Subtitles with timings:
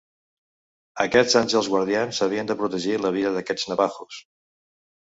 [1.05, 4.23] Aquests àngels guardians havien de protegir la vida d'aquests navahos.